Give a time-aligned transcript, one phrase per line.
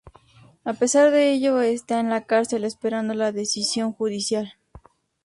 [0.65, 4.55] A pesar de ello está en la cárcel esperando la decisión judicial.